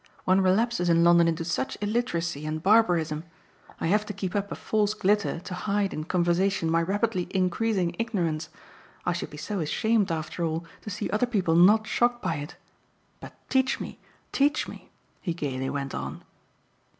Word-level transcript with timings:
One 0.25 0.41
relapses 0.41 0.89
in 0.89 1.03
London 1.03 1.27
into 1.27 1.45
such 1.45 1.77
illiteracy 1.79 2.47
and 2.47 2.63
barbarism. 2.63 3.23
I 3.79 3.85
have 3.85 4.03
to 4.07 4.13
keep 4.13 4.35
up 4.35 4.51
a 4.51 4.55
false 4.55 4.95
glitter 4.95 5.39
to 5.41 5.53
hide 5.53 5.93
in 5.93 6.05
conversation 6.05 6.71
my 6.71 6.81
rapidly 6.81 7.27
increasing 7.29 7.95
ignorance: 7.99 8.49
I 9.05 9.13
should 9.13 9.29
be 9.29 9.37
so 9.37 9.59
ashamed 9.59 10.11
after 10.11 10.43
all 10.43 10.65
to 10.81 10.89
see 10.89 11.07
other 11.11 11.27
people 11.27 11.53
NOT 11.53 11.85
shocked 11.85 12.23
by 12.23 12.37
it. 12.37 12.55
But 13.19 13.35
teach 13.47 13.79
me, 13.79 13.99
teach 14.31 14.67
me!" 14.67 14.89
he 15.21 15.35
gaily 15.35 15.69
went 15.69 15.93
on. 15.93 16.23